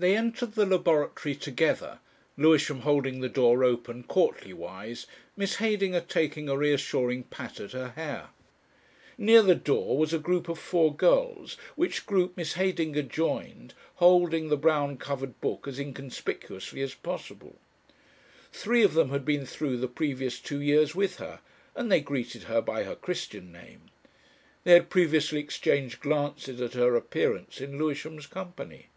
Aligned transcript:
They 0.00 0.16
entered 0.16 0.54
the 0.54 0.64
laboratory 0.64 1.34
together, 1.34 1.98
Lewisham 2.36 2.82
holding 2.82 3.18
the 3.18 3.28
door 3.28 3.64
open 3.64 4.04
courtly 4.04 4.52
wise, 4.52 5.08
Miss 5.36 5.56
Heydinger 5.56 6.02
taking 6.02 6.48
a 6.48 6.56
reassuring 6.56 7.24
pat 7.24 7.58
at 7.58 7.72
her 7.72 7.88
hair. 7.96 8.28
Near 9.20 9.42
the 9.42 9.56
door 9.56 9.98
was 9.98 10.12
a 10.12 10.20
group 10.20 10.48
of 10.48 10.56
four 10.56 10.94
girls, 10.94 11.56
which 11.74 12.06
group 12.06 12.36
Miss 12.36 12.52
Heydinger 12.52 13.02
joined, 13.08 13.74
holding 13.96 14.50
the 14.50 14.56
brown 14.56 14.98
covered 14.98 15.40
book 15.40 15.66
as 15.66 15.80
inconspicuously 15.80 16.80
as 16.80 16.94
possible. 16.94 17.56
Three 18.52 18.84
of 18.84 18.94
them 18.94 19.08
had 19.10 19.24
been 19.24 19.44
through 19.46 19.78
the 19.78 19.88
previous 19.88 20.38
two 20.38 20.60
years 20.60 20.94
with 20.94 21.16
her, 21.16 21.40
and 21.74 21.90
they 21.90 22.00
greeted 22.00 22.44
her 22.44 22.60
by 22.60 22.84
her 22.84 22.94
Christian 22.94 23.50
name. 23.50 23.90
They 24.62 24.74
had 24.74 24.90
previously 24.90 25.40
exchanged 25.40 25.98
glances 25.98 26.60
at 26.60 26.74
her 26.74 26.94
appearance 26.94 27.60
in 27.60 27.78
Lewisham's 27.78 28.28
company. 28.28 28.90